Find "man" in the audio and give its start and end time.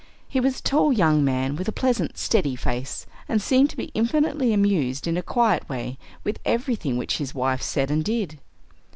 1.23-1.55